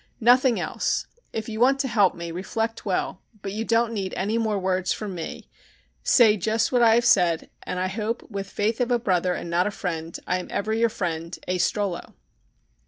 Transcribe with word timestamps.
Nothing 0.19 0.59
else, 0.59 1.05
if 1.31 1.47
you 1.47 1.59
want 1.59 1.79
to 1.81 1.87
help 1.87 2.15
me 2.15 2.31
reflect 2.31 2.87
well, 2.87 3.21
but 3.43 3.51
you 3.51 3.63
don't 3.63 3.93
need 3.93 4.15
any 4.17 4.39
more 4.39 4.57
words 4.57 4.91
from 4.91 5.13
me 5.13 5.47
say 6.01 6.35
just 6.37 6.71
what 6.71 6.81
I 6.81 6.95
have 6.95 7.05
said 7.05 7.51
and 7.61 7.79
I 7.79 7.85
hope, 7.87 8.25
with 8.27 8.49
faith 8.49 8.81
of 8.81 8.89
a 8.89 8.97
brother 8.97 9.43
not 9.43 9.67
a 9.67 9.69
friend, 9.69 10.19
I 10.25 10.39
am 10.39 10.47
ever 10.49 10.73
your 10.73 10.89
Friend, 10.89 11.37
A. 11.47 11.59
STROLLO. 11.59 12.15